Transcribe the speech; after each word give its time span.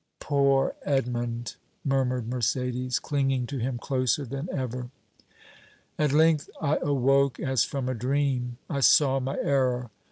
"Poor 0.19 0.73
Edmond!" 0.83 1.57
murmured 1.85 2.27
Mercédès, 2.27 2.99
clinging 2.99 3.45
to 3.45 3.59
him 3.59 3.77
closer 3.77 4.25
than 4.25 4.49
ever. 4.51 4.89
"At 5.99 6.11
length 6.11 6.49
I 6.59 6.77
awoke, 6.77 7.39
as 7.39 7.63
from 7.63 7.87
a 7.87 7.93
dream. 7.93 8.57
I 8.67 8.79
saw 8.79 9.19
my 9.19 9.37
error. 9.43 9.91